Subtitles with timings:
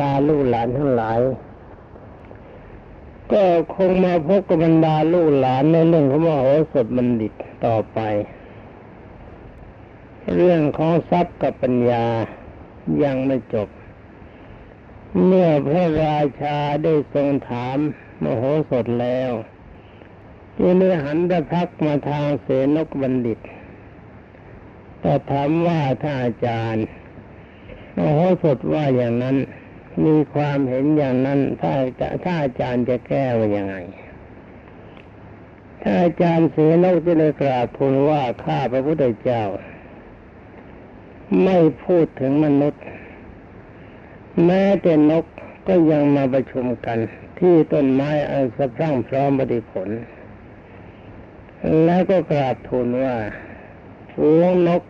[0.00, 1.20] ดาลูกหลานทั้งหลาย
[3.32, 7.32] ก็คงมาพบกับบรรดาลูกหลานในเรื่องของมโหสถบัณฑิต
[7.66, 7.98] ต่อไป
[10.34, 12.04] เรื่องของทรัพย์กับปัญญา
[13.02, 13.68] ยังไม่จบ
[15.26, 17.78] เมื่อพระราชาได้ทรงถาม
[18.22, 19.32] มโหสถแล้ว
[20.58, 23.38] จึงได้หันพระพักมาทางเสนกบัณฑิต
[25.00, 26.84] แต่ถามว่าถ้านอาจารย์
[27.96, 29.36] มโหสถว่าอย่างนั้น
[30.04, 31.72] มีความเห็นอย่างนั้น ถ้า
[32.24, 33.76] ถ้าอาจารย์จะแก้ว่ายังไง
[35.82, 39.42] ถ้าอาจารย์เสนกจะได้กราบทูลว่าข้าพระพุทธเจ้า
[41.44, 42.82] ไม่พูดถึงมนุษย์
[44.44, 45.24] แม้แต่นก
[45.68, 46.98] ก็ยังมาประชุมกัน
[47.38, 49.88] ที่ต้นไม้อันสะพรั่งพร้อมบริผล
[51.84, 53.16] แล้วก็กราบทูลว่า
[54.12, 54.82] ฝูงนก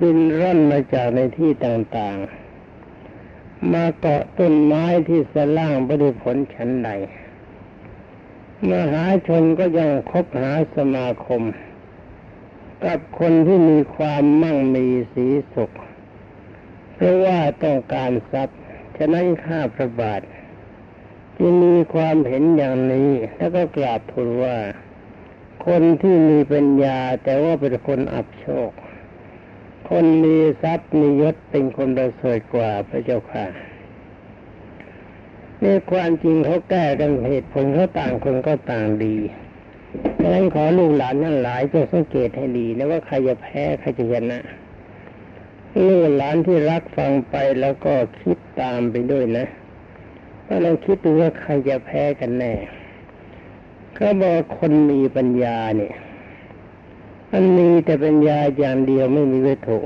[0.00, 2.45] บินร่อนมาจากในที่ต่างๆ
[3.72, 6.90] มาเกาะต้นไม้ที่สล่างบริผลชั้นใด
[8.70, 11.42] มหาชนก็ยังคบหาสมาคม
[12.84, 15.70] กับคนที่มีความมั่งมีสีสุข
[16.94, 18.58] เพราะว่าต้องการทรัพย์
[18.96, 20.20] ฉะนั้นข้าพระบาท
[21.38, 24.56] จึงมีความเห็นอย่างนี้แล้วก็กราบทูลว่า
[25.66, 28.70] คนที่มีปัญญาแต่ว่าเป็นคนอับโชค
[29.88, 33.44] คนมีทรัพย์มียศเป็นคนประเสริฐกว่าพระเจ้าค่ะ
[35.62, 39.16] นี่ความจริงเขาแก้กันเหตุผลเขาต่างคนก็ต่างดี
[40.18, 44.38] ดังนั้นขอลูกหลานทั้งหลายจงสังเกตให้ดีนะว่าใครจะแพ้ใครจะชนะ
[45.86, 49.46] ลูกหลานที่รักฟังไปแล้วก็คิดตามไปด้วยนะ
[50.46, 52.54] ว่าเราคิดดูว่าใครจะแพ้กันแน่
[53.98, 55.94] ก็บอกคนมีปัญญาเนี่ย
[57.30, 59.78] มันมีแต่ปัญญาอย่างเดียวไม่มีวัตถุ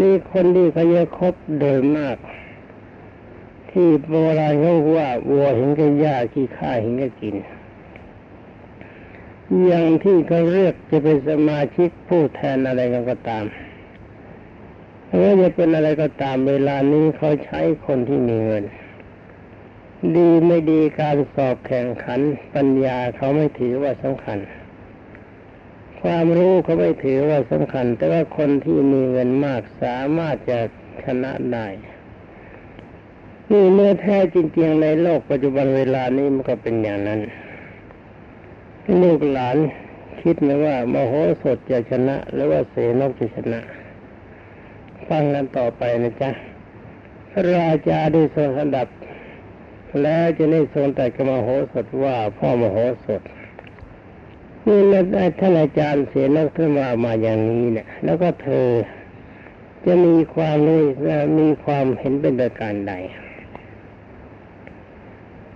[0.00, 2.16] นี่คนที่เขาจะคบโดยมาก
[3.70, 7.34] ที่โบราณเขาว่าวัวเห็นกันยาขี้ข้าเห็นกันกิน
[9.66, 13.44] อย่างที่เขาเรียกจะเป็นสมาชิกผู้แทนอะไรกันก็ตาม
[15.08, 18.64] หรือจะเป็นอะไรก็ตามเวลานี้เขาใช้คนที่มีเงิน
[20.16, 22.20] ดีไม่ดีการสอบแข่งขัน
[22.54, 24.38] ปัญญาเขาไม่ถือว่าสำคัญ
[26.06, 30.58] ความรู้เขาไม่ถือว่าสำคัญ แต่ว่าคนที่มีเงินมากสามารถจะ
[31.04, 31.66] ชนะได้
[33.50, 37.20] นี่เมื่อแท้จริงๆในโลกปัจจุบันเวลานี้มันก็เป็นอย่างนั้น
[39.02, 39.56] ลูกหลาน
[40.22, 43.60] คิดไหมว่ามโหสถจะชนะ หรือว่าเสนกจะชนะ
[45.08, 46.30] ฟังกันต่อไปนะจ๊ะ
[47.30, 48.88] พระราชาได้ทรงสดับ
[50.02, 53.22] แล้วจะได้ทรงแต่กับมโหสถว่าพ่อมโหสถ
[54.66, 54.80] นี่
[55.40, 58.68] ท่านอาจารย์เสียนักท่านว่ามาอย่างนี้เนี่ย แล้วก็เธอ
[59.84, 60.82] จะมีความรู้
[61.40, 62.94] มีความเห็นเป็นประการใด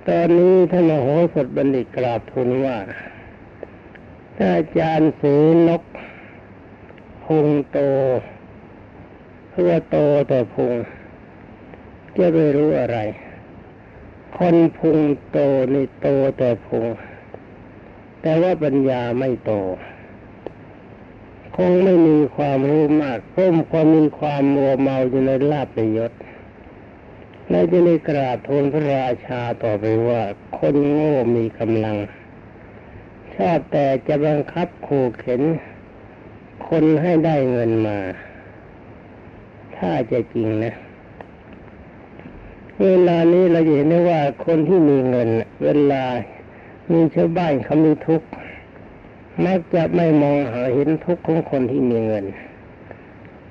[0.06, 2.78] ตอนนี้ท่านมโหสถบัณฑิตกราบทูลว่า
[4.36, 5.34] ถ้าอาจารย์เสี
[5.68, 5.82] นก
[7.24, 7.78] พุงโต
[9.50, 9.96] เพื่อโต
[10.28, 10.74] แต่พุง
[12.16, 12.98] จะไม่รู้อะไร
[14.38, 14.98] คนพุง
[15.30, 15.38] โต
[15.74, 16.08] นี่โต
[16.38, 16.86] แต่พุง
[18.28, 19.52] แต่ว่าปัญญาไม่โต
[21.56, 26.12] คงไม่มีความรู้มากเพิ่มความมีความมัวเมาอยู่ในลาบในยศ
[27.50, 30.22] และจะได้กราบทูลพระราชาต่อไปว่า
[30.58, 31.96] คนโง่มีกำลัง
[33.34, 35.42] ชอบแต่จะบังคับขู่เข็น
[36.68, 37.98] คนให้ได้เงินมา
[39.76, 40.74] ถ้าจะจริงนะ
[42.82, 45.28] เวลานี้เราเห็นได้ว่าคนที่มีเงิน
[45.64, 46.04] เวลา
[46.92, 48.28] มีชาวบ้านเขามีทุกข์
[49.46, 52.24] มักจะไม่มองหาเห็นทุกข์ของคนที่มีเงิน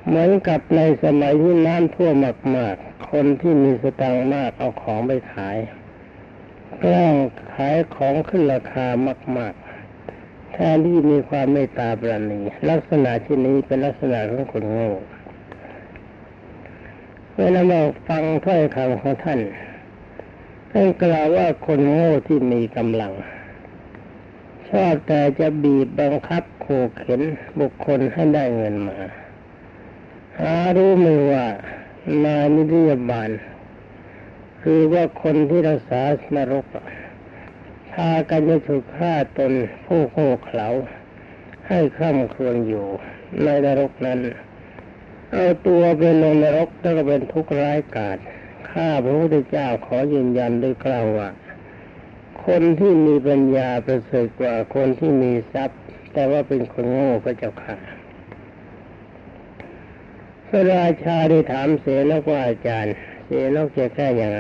[0.06, 2.16] เหมือนกับในสมัยที่น้ำท่วม
[2.56, 5.58] มากๆ คนที่มีสตังค์มากเอาของไปขาย
[6.80, 7.14] แกล้ง
[7.54, 8.86] ขายของขึ้นราคา
[9.38, 9.54] มาก
[10.04, 14.92] ๆ แทนที่มีความเมตตาปราณีลักษณะที่นี้เป็นลักษณะของคนโง่
[17.38, 19.40] เวลาเราฟังถ้อยคำของท่าน
[20.80, 23.14] ท่านกล่าวว่าคนโง่ที่มีกำลัง
[24.70, 27.22] ชอบแต่จะบีบบังคับขู่เข็น
[27.60, 28.98] บุคคลให้ได้เงินมา
[30.40, 31.46] หารู้ไหมว่า
[32.24, 33.30] นายนิรยบาล
[34.62, 36.02] คือว่าคนที่รักษา
[36.36, 36.66] นรก
[37.92, 39.52] พากันจะถูกฆ่าตน
[39.86, 40.68] ผู้โง่เขลา
[41.68, 42.86] ให้คร่ำครวญอยู่
[43.44, 44.20] ในนรกนั้น
[45.32, 48.20] เอาตัวไปลงนรกแล้วก็เป็นทุกข์ร้ายกาจ
[48.78, 51.30] ข้าพระพุทธเจ้าขอยืนยันด้วยกล่าวว่า
[52.46, 55.80] คนที่มีปัญญาประเสริฐกว่าคนที่มีทรัพย์
[56.14, 57.88] แต่ว่าเป็นคนโง่ก็จะขาด
[60.48, 62.94] พระราชาได้ถามเสนกว่าอาจารย์
[63.26, 64.40] เสนกจะแก้ยังไง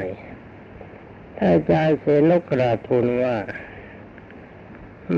[1.37, 3.37] ถ้าอาจารย์เสนกกราบทูลว่า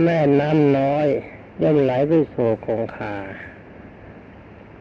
[0.04, 1.08] แม่น้ำน้อย
[1.62, 3.16] ย่อมไหลไปสู่คงคา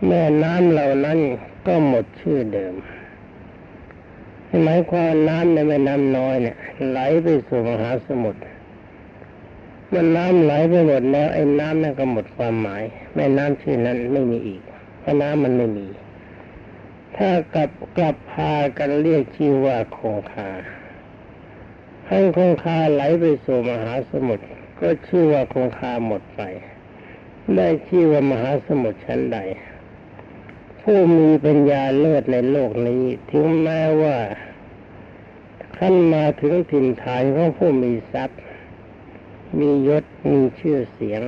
[0.06, 1.18] แม่น้ำเหล่านั้น
[1.66, 2.76] ก็หมดชื่อเดิม
[4.64, 6.56] หมายความน้ำในแม่น้ำน้อยเนี่ย
[6.90, 8.40] ไหลไปสู่มหาสมุทร
[9.92, 12.82] มันน้ำไหลไปหมดแล้วไอ้น้ำนั่นก็หมดความหมาย
[13.14, 14.60] แม่น้ำชื่อนั้นไม่มีอีก
[15.00, 15.86] เพราะน้ำมันไม่มี
[17.16, 20.50] ถ้ากลับกลับพากันเรียกชื่อว่าคงคา
[22.08, 24.44] ให้คงคาไหลไปสู่มหาสมุทร
[24.80, 26.42] ก็ชื่อว่าคงคาหมดไป
[27.56, 29.38] ได้ชื่อว่ามหาสมุทรชั้นใด
[30.90, 34.16] ผู้มีปัญญาเลิศในโลกนี้ ถึงแม้ว่า
[35.78, 38.40] ขั้นมาถึงถิ่นฐานของผู้มีทรัพย์
[39.58, 41.22] มียศมีชื่อเสียง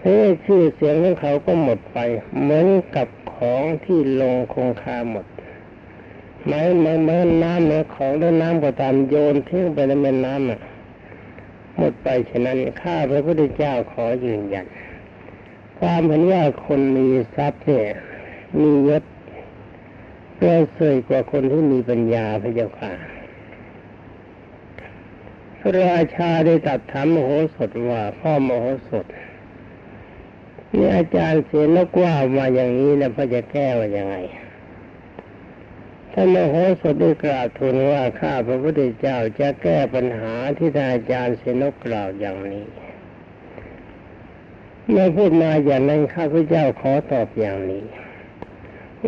[0.00, 1.98] เฮ้ชื่อเสียงของเขาก็หมดไป
[2.40, 2.66] เหมือน
[2.96, 5.26] กับของที่ลงคงคาหมด
[6.46, 10.60] ไม้เมื่อเมื่อน้ำเมื่อของแล้วน้ำก็ตามโยนทิ้งไปในแม่น้ำอะ
[11.78, 14.66] หมดไปฉะนั้นข้าพระพุทธเจ้าขอยืนยัน
[15.80, 17.88] ความเห็นว่าคนมีทรัพย์เนี่ย
[18.58, 19.04] มียศ
[20.38, 22.92] ประเสริฐกว่าคนที่มีปัญญาพระเจ้าค่ะ
[25.58, 29.06] พระราชาได้ตัดถามมโหสถว่าพ่อมโหสถ
[30.74, 34.16] นี่อาจารย์เสียนกว่ามาอย่างนี้แล้วพระจะแก้ว่ายังไง
[36.12, 42.66] ท่านมโหสถได้กราบทูลว่าข้าพระพุทธเจ้าจะแก้ปัญหาที่ท่านอาจารย์เสนกกล่าวอย่างนี้
[44.92, 47.84] เมื่อพูดมาอย่างนั้นข้าพระเจ้าขอตอบอย่างนี้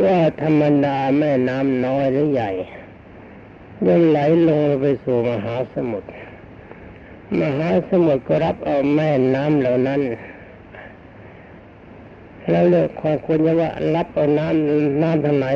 [0.04, 2.50] ว่าธรรมดาแม่น้ำน้อยหรือใหญ่
[3.86, 4.18] ย่อมไหล
[4.48, 6.08] ลงไปสู่มหาสมุทร
[7.40, 10.00] มหาสมุทรก็รับเอาแม่น้ำเหล่านั้น
[12.50, 15.54] แล้วเลือกความควรจะว่ารับเอาน้ำน้ำทั้งหลาย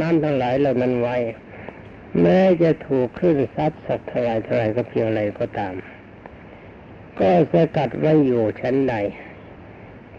[0.00, 1.16] น้ำทั้งหลายเหล่านั้นไว้
[2.20, 5.74] แม้จะถูกขึ้นซัดสักเท่าไรเท่าไรก็เพียงไรก็ตาม
[7.18, 8.96] ก็สกัดไว้อยู่ชั้นใด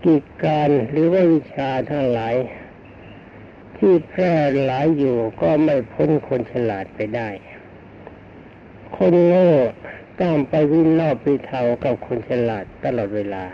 [0.06, 2.36] กิจการหรือว่าวิชาทั้งหลาย
[3.78, 4.34] ที่แพร่
[4.66, 7.30] หลายอยู่ก็ไม่พ้นคนฉลาดไปได้
[8.98, 9.52] คนโง่
[10.22, 13.46] ต้องไปวิ่งนอกไปเทากับคนฉลาดตลอดเวลา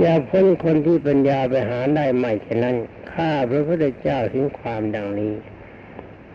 [0.00, 2.76] อย่าพ้นคนที่ปัญญาไปหาได้ใหม่ฉะนั้น
[3.12, 5.34] ข้าพระพุทธเจ้าถึงความดังนี้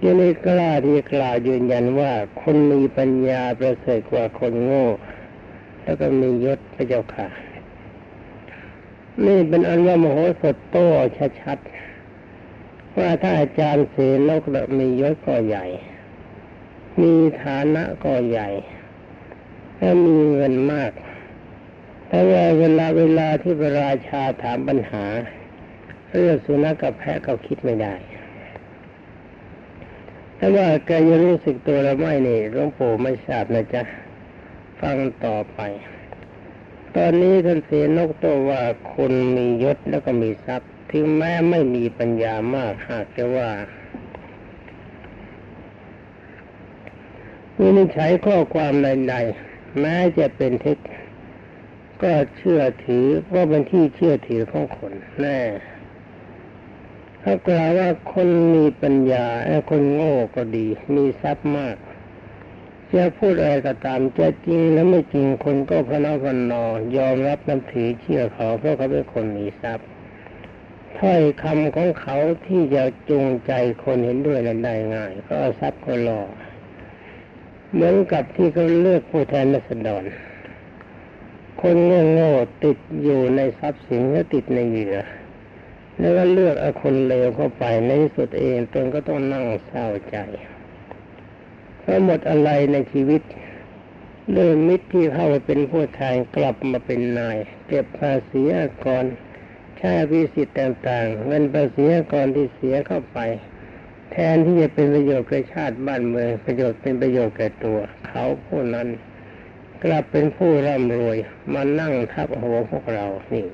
[0.04, 4.86] ยังไม่กล้าที่กล่าวยืนยันว่าคนมีปัญญาประเสริฐกว่าคนโง่
[5.84, 7.28] แล้วก็มียศพระเจ้าค่ะ
[9.24, 10.88] นี่เป็นอันว่ามโหสถโต้
[11.42, 13.96] ชัดๆว่าถ้าอาจารย์เส
[14.28, 14.44] นก
[14.78, 15.66] มียศก็ใหญ่
[17.02, 18.50] มีฐานะก็ใหญ่
[19.78, 20.92] และมีเงินมาก
[22.08, 25.06] แต่ว่าเวลาเวลาที่พระราชาถามปัญหา
[26.12, 27.96] เรื่องสุนัขกับแพะเขาคิดไม่ได้
[30.38, 33.84] แต่ว่าแกยังรู้สึกตัวแล้วไม่นี่หลวงปู่ไม่ทราบนะจ๊ะ
[34.82, 35.60] ฟังต่อไป
[37.00, 38.62] ตอนนี้ท่านเสนกตัวว่า
[38.94, 43.50] คนมียศแล้วก็มีทรัพย์ ถึงแม้ไม่มีปัญญามากหากจะว่า
[47.59, 50.77] วินิจฉัยข้อความใดๆแม้จะเป็นเท็จ
[52.03, 55.39] ก็เชื่อถือว่าเป็นที่เชื่อถือของคนแน่
[57.24, 61.75] ถ้ากล่าวว่าคนมีปัญญาไอ้คนโง่ก็ดี มีทรัพย์มาก
[62.95, 66.66] จะพูดอะไรก็ตามจะจริงแล้วไม่จริงคนก็พนักพนอ
[66.97, 69.87] ยอมรับนับถือเชื่อเขาเพราะเขาเป็นคนมีทรัพย์
[70.99, 73.52] ถ้อยคำของเขาที่จะจูงใจ
[73.83, 76.21] คนเห็นด้วยนั้นได้ง่าย ก็ทรัพย์ก็รอ
[77.73, 80.04] เหมือนกับที่เขาเลือกผู้แทนรัษฎร
[81.61, 81.75] คน
[82.14, 84.97] โง่ๆติดอยู่ในทรัพย์สินและติดในเหยื่อ
[85.99, 90.18] แล้วก็เลือกเอาคนเลวเข้าไปในสุดเองตนก็ต้องนั่งเศร้าใจ
[91.85, 93.21] เพราะหมดอะไรในชีวิต
[94.31, 97.37] เรื่องมิตรที่เข้าไปเป็นผู้แทนกลับมาเป็นนาย
[97.68, 98.42] เก็บภาษี
[98.85, 99.06] ก่อน
[99.77, 103.19] ใช้พิสิทธ์ต่างๆเงินภาษีก่อนที่เสียเข้าไป
[104.11, 108.87] แทนที่จะเป็นประโยชน์แก่ชาติบ้านเมืองประโยชน์เป็นประโยชน์แก่ตัว เขาผู้นั้น
[109.83, 111.18] กลับเป็นผู้ร่ำรวย
[111.54, 113.47] มานั่งทับหัวพวกเรานี่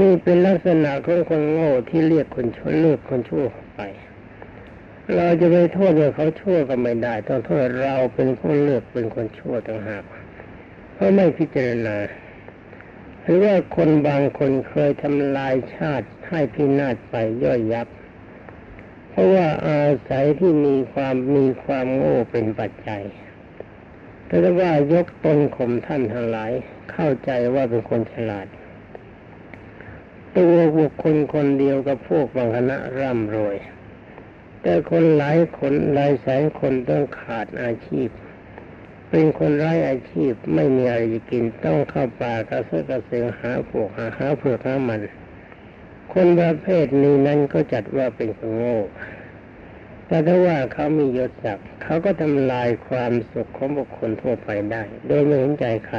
[0.00, 3.44] นี่เป็นลักษณะของคนโง่ที่เรียกคนชั่วเลือกคนชั่ว
[3.76, 3.80] ไป
[5.12, 10.04] เราจะไปโทษว่าเขาชั่วก็ไม่ได้ ต้องโทษเราเป็นผู้เลือกเป็นคนชั่วต่างหาก
[10.94, 11.96] เพราะไม่พิจารณา
[13.22, 17.88] หรือว่าคนบางคนเคยทำลายชาติให้พินาศไปย่อยยับ
[19.10, 23.02] เพราะว่าอาศัยที่มีความมีความโง่เป็นปัจจัย
[24.26, 26.52] แต่ว่ายกตนข่มท่านทั้งหลาย
[26.92, 28.46] เข้าใจว่าเป็นคนฉลาด
[30.36, 33.56] ตัวบุคคลคนเดียวกับพวกบางคณะร่ำรวย
[34.66, 38.08] แต่คนหลายคนหลายแสนคนต้องขาดอาชีพ
[39.10, 45.00] เป็นคนไร้อาชีพไม่มีอะไรจะกินต้องเข้าป่ากระเซาะกระเสือหาพวกหาหาเผือกหามัน
[46.12, 48.78] คนประเภทนี้นั้นก็จัดว่าเป็นคนโง่
[50.06, 55.98] แต่ถ้าว่าเขามียศศักดิ์เขาก็ทำลายความสุขของบุคคลทั่วไปได้ โดยไม่เห็นใจใคร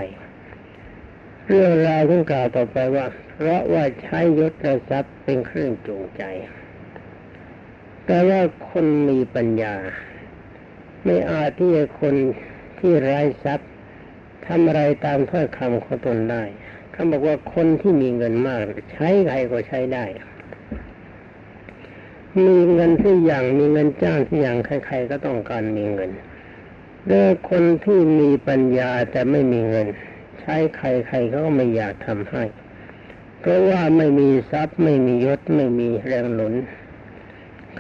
[1.48, 3.06] เรื่องราวที่กล่าวต่อไปว่า
[3.38, 6.24] เพราะว่าใช้ยศและทรัพย์เป็นเครื่องจูงใจ
[8.06, 9.76] แต่ว่าคนมีปัญญา
[11.04, 12.16] ไม่อาจที่จะคน
[12.80, 13.70] ที่ไร้ทรัพย์
[14.48, 16.44] ทำอะไรตามถ้อยคำของตนได้
[16.92, 20.06] เขาบอกว่าคนที่มีเงินมาก ใช้ใครก็ใช้ได้
[22.38, 26.12] มีเงินที่อย่างมีเงินจ้างที่อย่างใคร ๆ ก็ต้องการมีเงิน
[27.08, 29.88] เรื่องคนที่มีปัญญาแต่ไม่มีเงิน
[30.42, 30.82] ใช้ใค
[31.12, 32.44] รๆก็ไม่อยากทำให้
[33.40, 36.54] เพราะว่าไม่มีทรัพย์ไม่มียศไม่มีแรงหนุน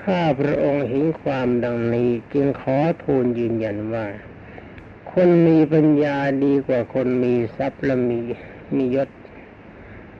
[0.03, 4.07] ข้าพระองค์เห็นความดังนี้จึงขอทูลยืนยันว่า
[5.11, 8.19] คนมีปัญญาดีกว่าคนมีทรัพย์และมี
[8.75, 9.09] มียศ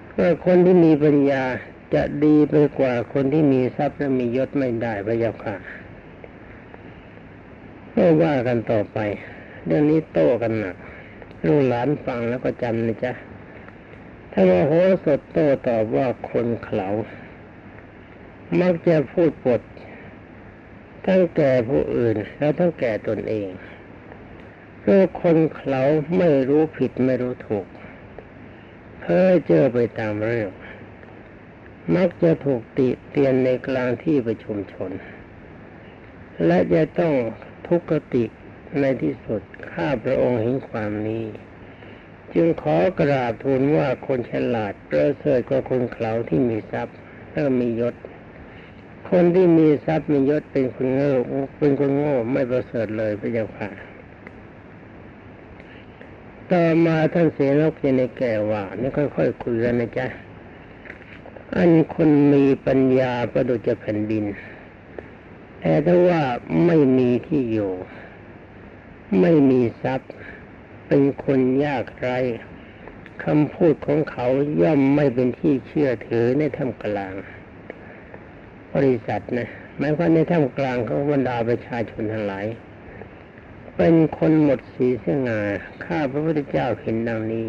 [0.09, 1.43] เพราะคนที่มีปัญญา
[1.93, 5.55] จะดีไปกว่าคนที่มีทรัพย์และมียศไม่ได้พระเจ้าค่ะ
[7.93, 8.97] ก็ว่ากันต่อไป
[9.65, 10.75] เรื่องนี้โต้กันหนัก
[11.45, 13.13] ลูกหลานฟังแล้วก็จำนะจ๊ะ
[14.31, 14.73] ถ้าว่าโห
[15.05, 16.87] สถโต้ตอบว่าคนเขา
[18.61, 19.61] มักจะพูดปด
[21.05, 23.49] ทั้งแก่ผู้อื่น แล้วทั้งแก่ตนเอง
[24.79, 25.83] เพราะคนเขา
[26.17, 27.65] ไม่รู้ผิดไม่รู้ถูก
[29.01, 30.49] เพ้อเจอไปตามเรื่อง
[31.95, 34.91] มักจะถูกติเตียนในกลางที่ประชุมชน
[36.45, 37.13] และจะต้อง
[37.67, 38.25] ทุกขติ
[38.79, 41.25] ในที่สุดข้าพระองค์เห็นความนี้
[42.33, 46.95] จึงขอกราบทูลว่าคนฉลาดประเสริฐกว่าคนเขาที่มีทรัพย์
[47.31, 47.95] และมียศ
[49.09, 51.13] คนที่มีทรัพย์มียศเป็นคนโง่
[51.57, 53.69] เป็นคนโง่ไม่ประเสริฐเลยพระเจ้าค่ะ
[56.51, 60.07] ต่อมาท่านเสนกในแก่ว่านี่ค่อยๆคุยกันนะจ๊ะ
[61.55, 64.25] อันคนมีปัญญาประดุจแผ่นดิน
[65.59, 66.21] แต่ถ้าว่า
[66.65, 67.73] ไม่มีที่อยู่
[69.21, 70.11] ไม่มีทรัพย์
[70.87, 72.17] เป็นคนยากไร้
[73.23, 74.27] คำพูดของเขา
[74.61, 77.13] ย่อมไม่เป็นที่เชื่อถือในท่ามกลาง
[78.75, 82.45] บริษัทนะหมายความในท่ามกลางของบรรดาประชาชนทั้งหลาย
[83.77, 85.39] เป็นคนหมดสีสง่า
[85.85, 87.47] ข้าพระพุทธเจ้าเห็นดังนี้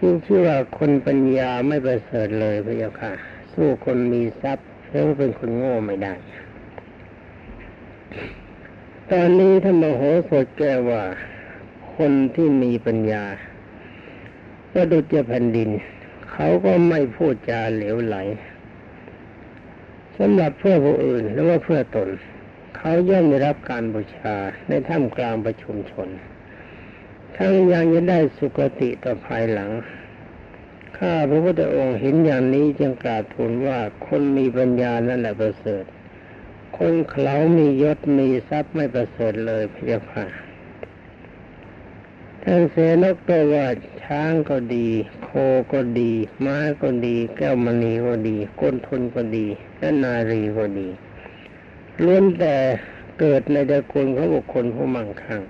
[0.00, 3.12] ยิ่งชื่อว่าคนปัญญาไม่ประเสริฐเลยพระเจ้าค่ะ
[3.52, 6.14] สู้คนมีทรัพย์แล้วเป็นคนโง่ไม่ได้
[9.10, 11.02] ตอนนี้ท่านมโหสถแก้ว่า
[11.96, 13.24] คนที่มีปัญญา
[14.72, 15.70] ประดุจแผ่นดิน
[16.32, 18.16] เขาก็ไม่พูดจาเหลวไหล
[20.18, 22.08] สำหรับเพื่อผู้อื่นหรือว่าเพื่อตน
[22.76, 24.34] เขาย่อมได้รับการบูชา
[24.68, 26.08] ในท่ามกลางประชุมชน
[27.36, 29.70] ทั้งยังจะได้สุคติต่อภายหลัง
[30.98, 35.84] ข้าพระพุทธองค์เห็นอย่างนี้จึงกราบทูลว่าคนมีปัญญานั่นแหละประเสริฐ
[36.78, 40.26] คนเขามียศมีทรัพย์ไม่ประเสริฐเลยพระเจ้าค่ะ
[42.42, 43.66] ท่านเสนกตัวว่า
[44.04, 44.88] ช้างก็ดี
[45.24, 45.30] โค
[45.72, 46.12] ก็ดี
[46.44, 49.46] ม้าก็ดี แก้วมณีก็ดี ก้นทนก็ดี
[49.78, 50.88] และนารีก็ดี
[52.04, 52.56] ล้วนแต่
[53.18, 55.42] เกิดในตระกูลของบุคคลผู้มั่งคั่ง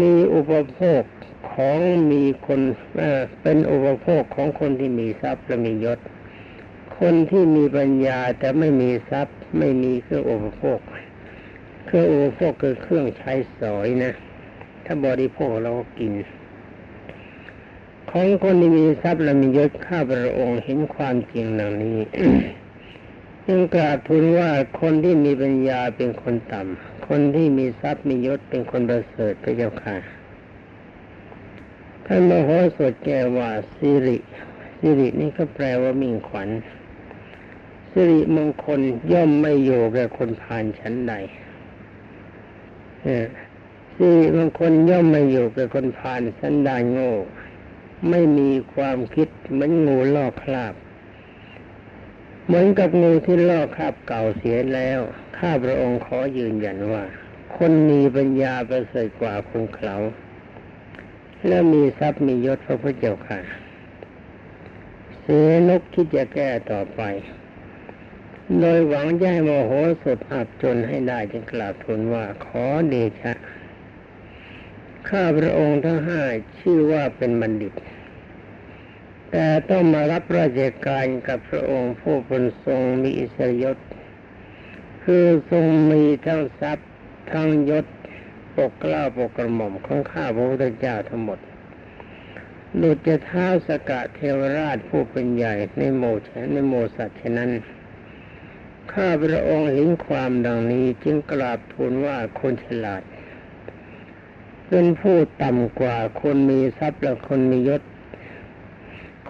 [0.00, 1.02] มีอุปโภค
[1.52, 1.78] ของ
[2.10, 2.60] มีคน
[3.42, 5.98] เป็นอุปโภคของคนที่มีทรัพย์และมียศ
[6.98, 10.78] คนที่มีปัญญาแต่ไม่มีทรัพย์ ไม่มีเครื่องอุปโภค
[11.86, 14.12] เครื่องอุปโภคคือเครื่องใช้สอยนะ
[14.84, 16.12] ถ้าบริโภคเราก็กิน
[18.16, 21.98] ของคนที่มีทรัพย์และมียศข้าพระองค์เห็นความจริงดังนี้
[23.46, 29.96] จึงกราบทูลว่าคนที่มีปัญญาเป็นคนต่ำ คนที่มีทรัพย์มียศเป็นคนประเสริฐพระเจ้าค่ะ
[32.06, 34.18] ท่านมโหสถแก้ว่าสิริ
[34.78, 36.48] สิรินี่ก็แปลว่ามิ่งขวัญ
[37.90, 38.80] สิริมงคล
[39.12, 41.14] ย่อมไม่อยู่แก่คนผ่านชั้นใด
[43.96, 47.12] สิริมงคลย่อมไม่อยู่แก่คนผ่านชั้นใดโง่
[48.10, 50.74] ไม่มีความคิดเหมือนงูลอกคราบ
[52.46, 55.00] เหมือนกับงูที่ลอกคราบเก่าเสียแล้ว
[55.38, 57.04] ข้าพระองค์ขอยืนยันว่า
[57.56, 59.96] คนมีปัญญาประเสริฐกว่าคนเขา
[61.46, 63.40] และมีทรัพย์มียศพระพุทธเจ้าค่ะ
[65.20, 67.02] เสือนกคิดจะแก้ต่อไป
[68.60, 73.32] โดยหวังจะให้โมโหสดอับจนให้ได้จึงกล่าวทูลว่าขอเดชะ
[75.14, 76.22] ข้าพระองค์ทั้งห้า
[76.60, 77.72] ชื่อว่าเป็นบัณฑิต
[79.30, 83.76] แแต่ต้องมารับราชการกับพระองค์ผู้เป็นทรงมีอิสริยศ
[85.04, 86.90] คือทรงมีทั้งทรัพย์
[87.32, 87.86] ทั้งยศ
[88.56, 91.38] ปกเกล้าปกกระหม่อมของข้าพระพุทธเจ้าทั้งหมด
[92.76, 97.50] หลุดจะเท้าสกะเทวราชผู้เป็นใหญ่ในโมชในโมสัตว์ฉะนั้น
[98.92, 103.02] ข้าพระองค์เห็นความดังนี้จึงกราบทูลว่าคนฉลาด
[104.76, 107.82] เป็นผู้ต่ำกว่าคนมีทรัพย์และคนมียศ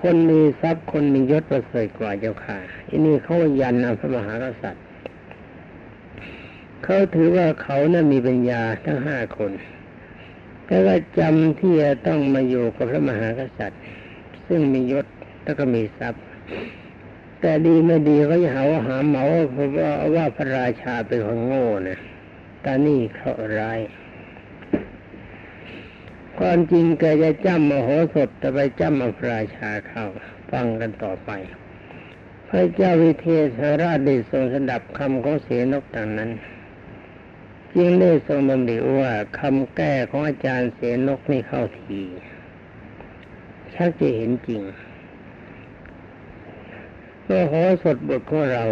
[0.02, 2.58] คนมีทรัพย์คนมียศประเสริฐกว่าเจ้าค่ะ
[2.88, 4.84] อันนี้เขายันพระมหากษัตริย์
[6.84, 9.52] เขาถือว่าเขานะ่ะมีปัญญาทั้งห้าคน
[10.66, 13.80] แต่ว่าจำที่จะต้องมาอยู่กับพระมหากษัตริย์
[14.46, 15.06] ซึ่งมียศ
[15.44, 16.22] แล้วก็มีทรัพย์
[17.40, 21.98] แต่ดีไม่ดีก็จะหาว่าหาเหมาเพราว่าว่าพระราชาเป็นคนโง่นะ
[22.62, 23.80] แต่นี่เขาร้าย
[26.38, 30.04] ความจริงแกจะจำมโหสถแต่ไปจำมาพระราชาเข้า
[30.50, 31.30] ฟังกันต่อไป
[32.48, 33.48] พระเจ้าวิเทศ
[33.82, 36.30] ราชได้ทรงสดับคำของเสนกดังนั้น
[37.74, 42.02] จึงได้ทรงดำริว่าคำแก้ของอาจารย์เสนกนี่เข้าที
[43.74, 44.62] ชักจะเห็นจริง
[47.28, 48.64] ว่าหอสดบทของเรา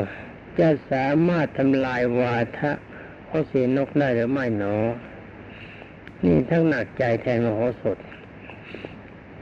[0.58, 2.72] จะสามารถทำลายวาทะ
[3.28, 4.76] ของเสนกได้หรือไม่หนอ
[6.24, 7.98] นี่ทั้งหนักใจแทนมโหสถ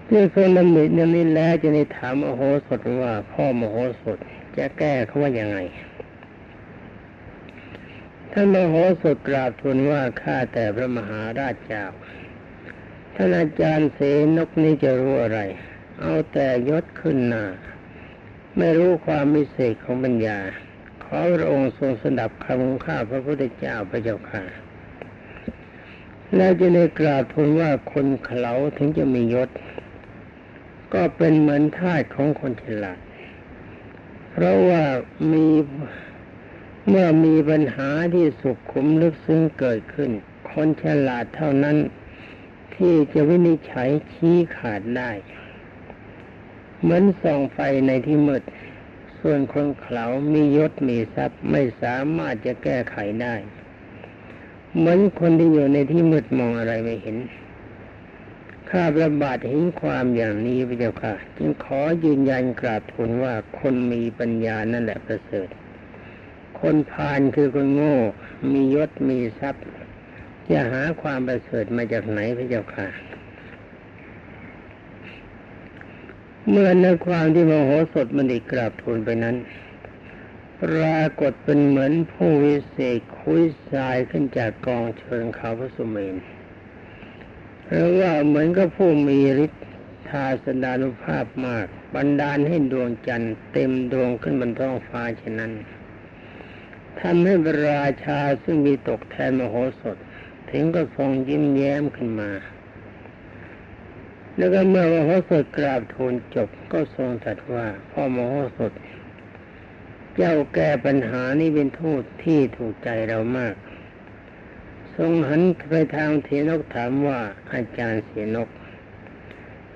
[0.08, 4.18] ที่ทรงดำริอย่างนี้แล้วจะได้ถามมโหสถว่าพ่อมโหสถ
[4.56, 5.58] จะแก้เขาว่ายังไง
[8.32, 11.84] ท่านมโหสถกราบทูลว่าข้าแต่พระมหาราชเจ้า
[13.14, 13.98] ท่านอาจารย์เส
[14.36, 15.40] นกนี้จะรู้อะไร
[16.00, 17.44] เอาแต่ยศขึ้นหน้า
[18.58, 20.38] ไม่รู้ความมิเศษของปัญญา
[21.04, 24.44] ขอพระองค์ทรงสดับคำของข้าพระพุทธเจ้าพระเจ้าค่ะ
[26.36, 29.48] แล้วจะได้กราบทูลว่าคนเขาถึงจะมียศ
[30.94, 32.98] ก็เป็นเหมือนทาสของคนฉลาด
[34.30, 34.82] เพราะว่า
[35.32, 35.46] มี
[36.88, 40.10] เมื่อมีปัญหาที่สุขขุมลึกซึ้งเกิดขึ้น
[40.50, 41.76] คนฉลาดเท่านั้น
[42.74, 45.10] ที่จะวินิจฉัยชี้ขาดได้
[46.80, 48.42] เหมือนส่องไฟในที่มืด
[49.20, 53.34] ส่วนคนเขามียศมีทรัพย์ไม่สามารถจะแก้ไขได้
[54.76, 57.16] เหมือนคนที่อยู่ในที่มืดมองอะไรไม่เห็น
[58.70, 65.48] ข้าประบาทเห็นความอย่างนี้พระเจ้าค่ะ จึงขอยืนยันกราบทูลว่าคนมีปัญญานั่นแหละประเสริฐ
[66.60, 67.96] คนพาลคือคนโง่
[68.52, 69.64] มียศมีทรัพย์
[70.50, 72.86] จะหาความประเสริฐมาจากไหนพระเจ้าค่ะ
[76.50, 79.36] เมื่อในความที่มโหสถมันได้กราบทูลไปนั้น
[80.62, 86.16] ปรากฏเป็นเหมือนผู้วิเศษคุยทรายขึ้นจากกองเชิงเขาพระสุเมน
[87.66, 89.64] หรือว่าเหมือนกับผู้มีฤทธิ์
[90.08, 95.52] ทาสดานุภาพมาก บันดาลให้ดวงจันทร์เต็มดวงขึ้นบนท้องฟ้าเช่นนั้น
[97.00, 99.96] ทำให้พระราชาซึ่งมีตกแทนมโหสถ
[100.50, 102.30] ถึงก็ทรงยิ้มแย้มขึ้นมา
[104.36, 108.72] แล้วก็เมื่อมโหสถกราบทูลจบก็ทรงตรัสว่าพ่อมโหสถ
[110.22, 113.54] เจ้าแก้ปัญหานี้เป็นโทูตที่ถูกใจเรามาก
[114.96, 117.20] ทรงหันไปทางเทนกถามว่า
[117.52, 118.48] อาจารย์เสียนก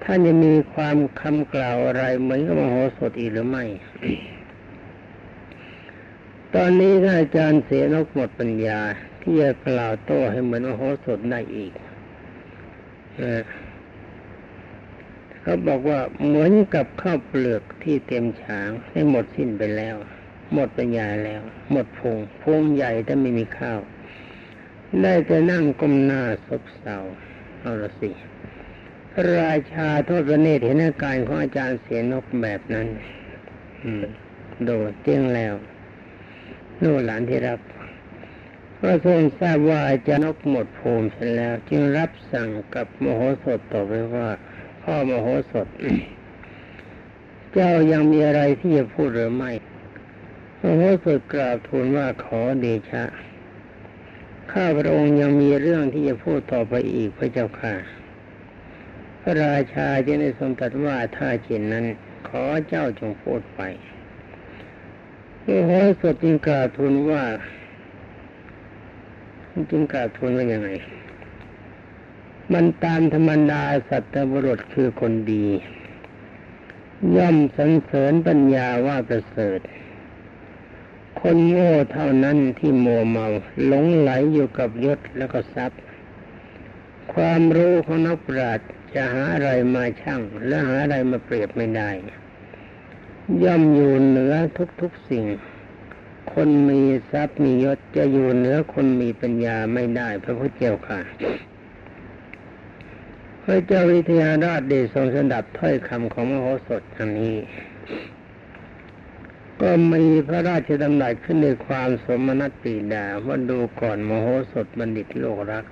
[0.02, 3.64] ท่านจะมีความคำกล่าวอะไรเหมือนกับมโหสถอีกหรือไม่
[6.54, 8.80] ตอนนี้ท่านอาจารย์เสียนกหมดปัญญา
[9.20, 11.72] ที่จะกล่าวโต้ให้เหมือนโอโหสถได้อีก
[15.40, 19.96] เขาบอกว่าเหมือนกับข้าวเปลือกที่เต็มฉางให้หมดสิ้นไปแล้ว
[20.52, 23.80] หมดปัญญาแล้ว หมดพุงพุงใหญ่ถ้าไม่มีข้าว
[25.02, 26.98] ได้แต่นั่งก้มหน้าซบเศร้า
[27.60, 28.10] เอาละสิ
[29.38, 32.86] ราชาโทษประเนตเห็นอาการของอาจารย์เสียนกแบบนั้น
[33.84, 34.04] อืม
[34.64, 35.54] โดดเจ้งแล้ว
[36.82, 37.60] นู่หลานที่รับ
[38.78, 44.28] พระทรงทราบว่าอาจารย์นกหมดภูมิเสร็จแล้ว จึงรับสั่งกับมโหสถต่อไปว่า
[44.82, 45.68] พ่อมโหสถ
[47.52, 49.50] เจ้ายังมีอะไรที่จะพูดหรือไม่
[50.64, 53.04] มโหสถกราบทูลว่าขอเดชะ
[54.52, 57.74] ข้าพระองค์ยังมีเรื่องที่จะพูดต่อไปอีกพระเจ้าค่ะ
[59.22, 61.84] พระราชาจึงได้ทรงตรัสว่าถ้าเช่นนั้น
[62.28, 63.60] ขอเจ้าจงพูดไป
[65.42, 67.24] โอ้โหสดจึงกล่าวทูลว่า
[69.70, 70.68] จึงกล่าวทูลว่ายังไง
[72.52, 75.46] มันตามธรรมดาสัตบุรุษคือคนดี
[77.16, 79.60] ย่อมสรรเสริญปัญญาว่าประเสริฐ
[81.26, 83.28] คนโง่เท่านั้นที่โมเมา
[83.66, 85.80] หลงไหลอยู่กับยศแล้วก็ทรัพย์
[87.14, 91.90] ความรู้ของนักปราชญ์จะหาอะไรมาชั่งและหาอะไรมาเปรียบไม่ได้
[93.44, 94.34] ย่อมอยู่เหนือ
[94.80, 95.24] ทุกๆสิ่ง
[96.32, 101.00] คนมีทรัพย์มียศจะอยู่เหนือคนมีปัญญาไม่ได้ พระพุทธเจ้าค่ะ
[103.44, 107.36] พระเจ้าวิทยาราชเดชทรงสดับถ้อยคำของมโหสถอันนี้
[109.62, 115.64] ก็มีพระราชดำรัสขึ้นในความสมนัตปีดาว่าดูก่อนมโหสถบัณฑิตโลกรัก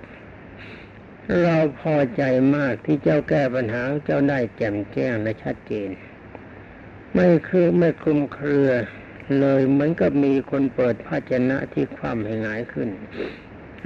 [1.42, 2.23] เราพอใจ
[2.57, 5.90] มากที่เจ้าแก้ปัญหาเจ้าได้แจ่มแจ้งและชัดเจน
[7.12, 8.71] ไม่คือไม่คลุมเครือ
[9.40, 12.88] เลยเหมือนกับมีคนเปิดภาชนะที่ความให้หงายขึ้น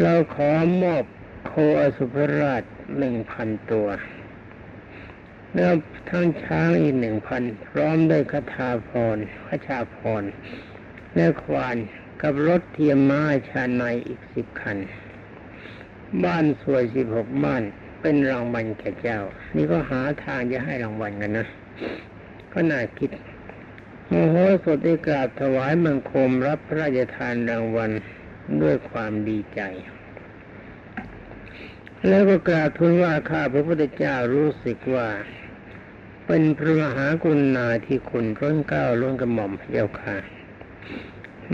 [0.03, 0.51] เราขอ
[0.83, 1.05] มอบ
[1.47, 2.63] โคอสุภราช
[2.99, 3.89] หนึ่งพันตัว
[5.57, 5.75] แล้ว
[6.11, 9.16] ทั้งช้างอีกหนึ่งพันพร้อมด้วยคาถาพร
[9.47, 10.23] พระชาพร
[11.14, 11.77] และควาน
[12.23, 14.79] กับรถเทียมม้าชาในอีกสิบคัน
[16.25, 17.62] บ้านสวยสิบหกบ้าน
[18.01, 19.21] เป็นรางวัลแก่เจ้า
[19.57, 21.47] นี่ก็หาทางจะให้รางวัลกันนะ
[22.53, 23.11] ก็น่าคิด
[24.09, 27.90] โมโหสดได้กราบถวายมังคมรับพระราชทานรางวัล
[28.62, 29.61] ด้วยความดีใจ
[32.09, 35.09] แล้วก็กราบทูลว่าข้าพระพุทธเจ้ารู้สึกว่า
[36.27, 40.17] เป็นพระมหากรุณาที่คุณร้นเก้าล้นกระหม่อมเจ้าค่ะ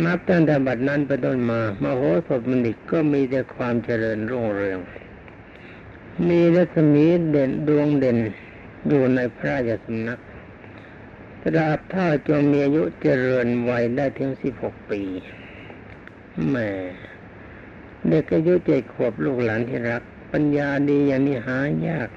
[0.05, 4.79] นับตั้งแต่บัดนั้นเป็นต้นมามโหสถบัณฑิตก็มีแต่ความเจริญรุ่งเรือง
[6.29, 8.19] มีรัศมีเด่นดวงเด่น
[8.89, 10.21] อยู่ในพระราชสำนัก
[11.43, 15.03] ตราบถ้าจงมีอายุเจริญวัยได้ถึงสิบหกปี
[16.51, 16.69] แม่
[18.09, 21.59] เด็กอายุเจ็ดขวบลูกหลานที่รัก ปัญญาดีอย่างนี้หา
[21.89, 22.09] ยาก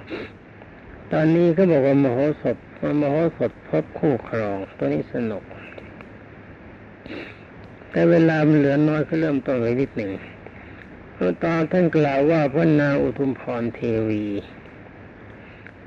[1.13, 2.57] ตอนนี้เขาบอกว่ามโหสถ
[3.01, 5.43] มโหสถพบคู่ครอง ตัวนี้สนุก
[7.91, 10.11] แต่เวลามันเหลือน้อยก็เริ่มต้นไปนิดหนึ่ง
[11.13, 14.25] เพราะตอนท่านกล่าวว่าพระนางอุทุมพรเทวี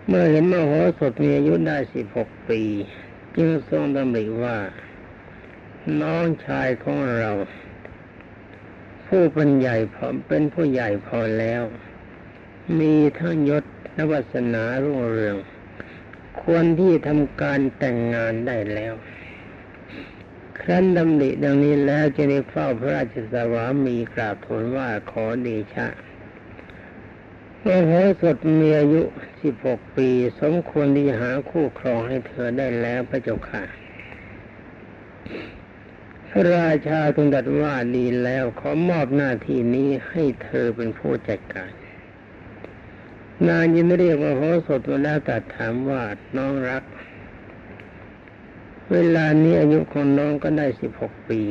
[0.06, 2.60] เมื่อเห็นมโหสถมีอายุได้สิบหกปี
[3.36, 4.58] จึงทรงดำริว่า
[6.02, 7.32] น้องชายของเรา
[9.06, 11.62] ผู้เป็นใหญ่พอเป็นผู้ใหญ่พอแล้ว
[12.78, 13.64] มีทั้งยศ
[14.00, 15.36] นวัสนารุ่งเรือง
[16.40, 18.94] ควรที่ทำการแต่งงานได้แล้ว
[20.60, 25.86] ครั้นดำริดังนี้แล้วจะได้เฝ้าพระราชสวามีกราบทูลว่าขอเดชะ
[27.64, 29.02] มโหสถมีอายุ
[29.42, 33.62] สิบหกปี สมควรที่จะหาคู่ครองให้เธอได้แล้วพระเจ้าค่ะ
[36.30, 41.72] พระราชาทูลตรัสว่าดีแล้วขอมอบหน้าที่นี้ให้เธอเป็นผู้จัดการ
[43.46, 46.02] นางยินเรียกว่าโหสถมาแล้วตรัสถามว่า
[46.36, 46.82] น้องรัก
[48.92, 51.42] เวลานี้อายุของน้องก็ได้สิบหกปี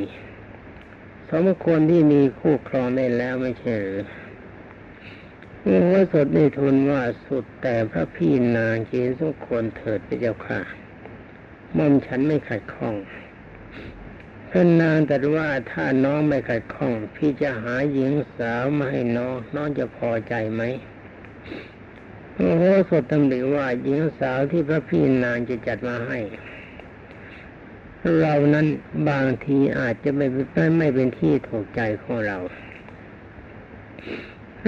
[1.29, 4.01] สมควรที่มีคู่ครองได้แล้วไม่ใช่หรือ
[5.63, 10.59] โมโหสถได้ทูลว่าสุดแต่พระพี่นางเจนสมควรเถิดพระเจ้าค่ะ
[11.77, 12.95] ม่อมฉันไม่ขัดข้อง
[14.49, 20.63] พระนางแตรัสว่าถ้าน้องไม่ขัดข้อง พี่จะหาหญิงสาวมาให้น้องน้องจะพอใจไหม
[22.39, 26.19] โมโหสถตำหนิว่าหญิงสาวที่พระพี่นางจะจัดมาให้
[28.19, 28.67] เรานั้น
[29.09, 30.27] บางทีอาจจะไม่
[30.77, 32.37] ไม่เป็นที่ถูกใจของเรา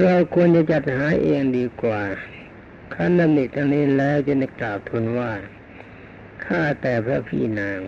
[0.03, 2.01] เราควรจะจัดหาเองดีกว่า
[2.93, 5.31] ขั้นดำนิตรงนี้แล้วจะได้กล่าวทูลว่า
[6.45, 7.79] ข้าแต่พระพี่นาง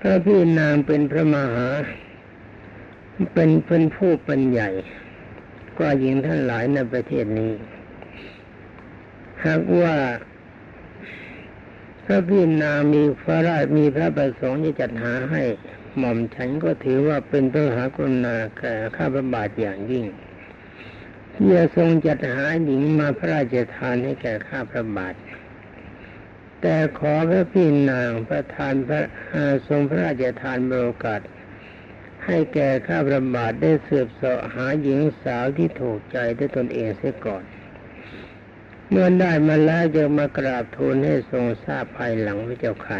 [0.00, 1.68] พระพี่นางเป็นพระมหา
[3.32, 4.70] เป็นเป็นผู้เป็นใหญ่
[5.78, 7.52] กว่าหญิงท่านหลายในประเทศนี้
[9.46, 9.96] หากว่า
[12.04, 15.42] พระพี่นามีพระราชมีพระประสงค์จะจัดหาให้
[15.98, 20.06] หม่อมฉันก็ถือว่าเป็นพระหากรุณาแก่ข้าพระบาทอย่างยิ่ง
[21.34, 25.14] ที่จะทรงจัดหาหญิงมาพระราชทานให้แก่ข้าพระบาท
[26.60, 29.02] แต่ขอพระพี่นางประทานพระ
[29.68, 31.20] ทรงพระราชทานโอกาส
[32.26, 37.44] ให้แก่ข้าพระบาทได้เสืบเสาะหาหญิงสาวที่ถูกใจด้วยตนเองเสียก่อน
[38.94, 42.98] เมื่อได้มาแล้วจะมากราบทูลให้ทรงทราบภายหลังพระเจ้าค่ะ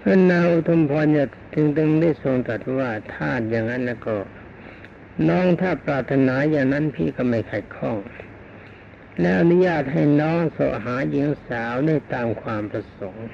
[0.00, 1.24] พระนางอุทุมพรจะ
[1.54, 4.16] ถึงตึงได้ทรงตรัสว่าถ้าอย่างนั้นแล้วก็
[5.28, 7.96] น้องถ้าปรารถนาอย่างนั้นพี่ก็ไม่ขัดข้อง
[9.20, 13.28] และอนุญาตให้น้องสหาหญิงสาวได้ตามความประสงค์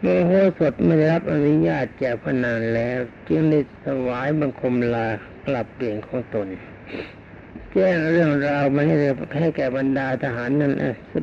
[0.00, 5.08] โมโหสดไม่รับอนุญาตจากพระนางแล้ว จึงได้ถวายบังคมลา
[5.46, 6.48] กลับเปลี่ยนของตน
[7.78, 8.96] แจ้งเรื่องราวมาให้
[9.38, 10.72] ให้แก่บรรดาทหารนั้น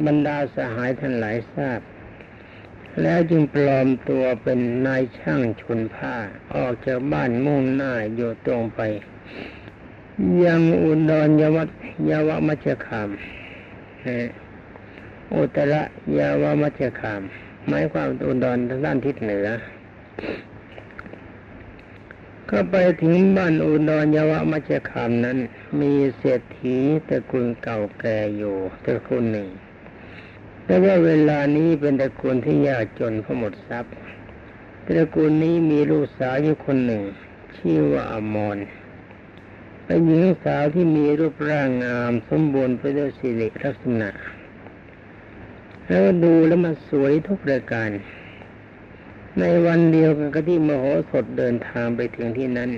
[0.07, 1.79] บรรดาสหายท่านหลายทราบ
[3.01, 6.15] แล้วจึงปลอมตัวเป็นนายช่างชุนผ้า
[6.55, 8.81] ออกจากบ้านมุ่งหน้าอยู่ตรงไป
[10.45, 11.69] ยังอุดรยวัต
[12.09, 13.09] ยาวมัจจคาม
[15.35, 15.81] อุตระ
[16.19, 17.21] ยาวมัจจคาม
[17.67, 19.47] หมายความอุดรทางด้านทิศเหนือ
[22.49, 25.37] ก็ไปถึงบ้านอุดรยาวมัจจคามนั้น
[25.81, 26.77] มีเศรษฐี
[27.09, 29.49] ตระกูลเก่าแก่อยู่ตระกูลหนึ่ง
[30.65, 33.93] แต่ว่าเวลานี้เป็นตระกูลที่ยากจนเพราะหมดทรัพย์
[34.87, 37.03] ตระกูลนี้มีลูกสาวอยู่คนหนึ่ง
[37.57, 38.57] ชื่อว่าอมร
[39.85, 44.09] เป็นหญิงสาวที่มีรูปร่างงามสมบูรณ์ไปด้วยสิริลักษณะ
[45.87, 47.89] แล้วดูแล้วมันสวยทุกประการ
[49.39, 52.71] ในวันเดียวกันก็ที่มโหสถเดินทางไปถึงที่นั้น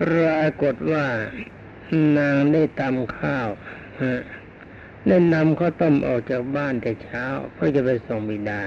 [0.00, 1.06] ปรากฏว่า
[2.18, 3.48] นางได้ตำข้าว
[5.08, 8.62] ได้นำข้าวต้มออกจากบ้านแต่เช้า เพื่อจะไปส่งบิดา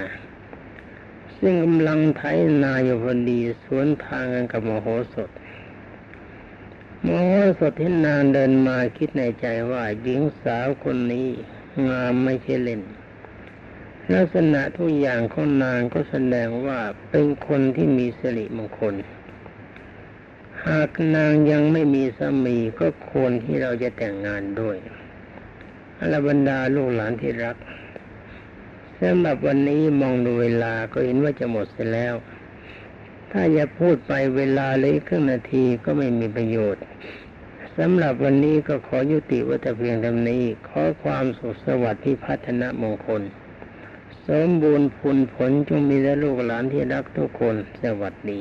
[1.40, 2.22] ซึ่งกำลังไถ
[2.62, 5.30] นาอยู่พอดีสวนทางกันกับมโหสถ
[7.06, 11.26] มโหสถเห็นนางเดินมาคิดในใจว่าหญิงสาวคนนี้
[11.88, 12.82] งามไม่ใช่เล่น
[14.14, 18.94] ลักษณะทุกอย่างของนางก็แสดงว่าเป็นคนที่มีสิริมงคล
[20.66, 24.76] หากนางยังไม่มีสามีก็ควรที่เราจะแต่งงานด้วย
[25.98, 27.56] อรบรรดาลูกหลานที่รัก
[29.00, 32.14] สำหรับวันนี้มองดูเวลาก็เห็นว่าจะหมดเสียแล้ว
[33.30, 36.84] ถ้าอย่าพูดไปเวลาเลยครึ่งนาทีก็ไม่มีประโยชน์
[37.78, 43.22] สำหรับวันนี้ก็ขอยุติวัตเพียงเท่านี้ ขอความสุขสวัสดิ์ที่พัฒนามงคล
[44.32, 48.40] สมบูรณ์ผลผลจงมีแด่ลูกหลานที่รักทุกคน สวัสดี